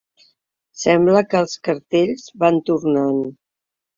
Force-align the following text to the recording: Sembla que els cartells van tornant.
Sembla 0.83 1.21
que 1.33 1.41
els 1.41 1.53
cartells 1.69 2.25
van 2.45 2.57
tornant. 2.71 3.23